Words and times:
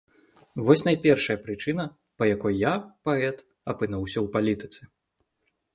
Вось 0.67 0.83
найпершая 0.87 1.35
прычына, 1.43 1.85
па 2.21 2.31
якой 2.35 2.53
я, 2.63 2.73
паэт, 3.09 3.47
апынуўся 3.75 4.19
ў 4.25 4.27
палітыцы. 4.37 4.81